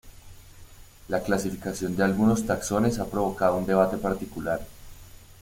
[1.09, 4.59] La clasificación de algunos taxones ha provocado un debate particular.